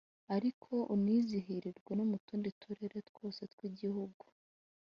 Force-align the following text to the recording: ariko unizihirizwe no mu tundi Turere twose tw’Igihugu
ariko 0.35 0.73
unizihirizwe 0.95 1.91
no 1.95 2.05
mu 2.11 2.17
tundi 2.25 2.49
Turere 2.59 2.99
twose 3.09 3.41
tw’Igihugu 3.51 4.23